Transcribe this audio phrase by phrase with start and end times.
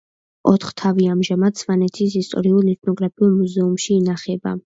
[0.51, 4.57] ოთხთავი ამჟამად სვანეთის ისტორიულ-ეთნოგრაფიულ მუზეუმში ინახება.